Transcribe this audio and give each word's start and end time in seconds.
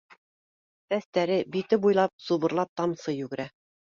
Сәстәре, 0.93 1.37
бите 1.55 1.79
буй 1.83 1.99
лап 1.99 2.17
субырлап 2.29 2.73
тамсы 2.83 3.17
йүгерә 3.19 3.47